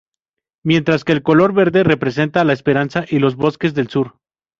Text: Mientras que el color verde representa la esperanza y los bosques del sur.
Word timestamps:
Mientras 0.65 1.03
que 1.03 1.11
el 1.11 1.21
color 1.21 1.53
verde 1.53 1.83
representa 1.83 2.43
la 2.43 2.53
esperanza 2.53 3.05
y 3.07 3.19
los 3.19 3.35
bosques 3.35 3.75
del 3.75 3.87
sur. 3.87 4.15